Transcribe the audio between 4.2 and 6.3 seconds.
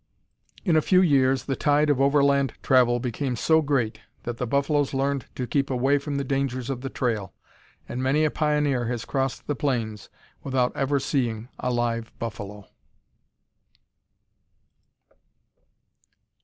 that the buffaloes learned to keep away from the